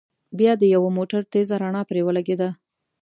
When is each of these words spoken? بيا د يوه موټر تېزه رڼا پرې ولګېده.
بيا 0.37 0.51
د 0.57 0.63
يوه 0.75 0.89
موټر 0.97 1.21
تېزه 1.31 1.55
رڼا 1.61 1.81
پرې 1.89 2.01
ولګېده. 2.03 2.49